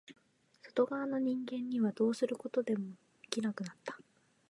[0.63, 2.75] 外側の人間にはどうすることもで
[3.29, 3.99] きなくなった。